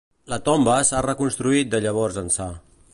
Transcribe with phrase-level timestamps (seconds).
[0.31, 2.51] La tomba s'ha reconstruït de llavors ençà.